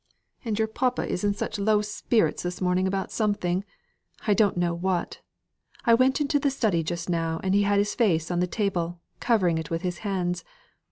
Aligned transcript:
And 0.43 0.57
your 0.57 0.67
papa 0.67 1.07
is 1.07 1.23
in 1.23 1.35
such 1.35 1.59
low 1.59 1.83
spirits 1.83 2.41
this 2.41 2.59
morning 2.59 2.87
about 2.87 3.11
something 3.11 3.63
I 4.25 4.33
don't 4.33 4.57
know 4.57 4.73
what. 4.73 5.21
I 5.85 5.93
went 5.93 6.19
into 6.19 6.39
the 6.39 6.49
study 6.49 6.81
just 6.81 7.07
now, 7.07 7.39
and 7.43 7.53
he 7.53 7.61
had 7.61 7.77
his 7.77 7.93
face 7.93 8.31
on 8.31 8.39
the 8.39 8.47
table, 8.47 8.99
covering 9.19 9.59
it 9.59 9.69
with 9.69 9.83
his 9.83 9.99
hands. 9.99 10.43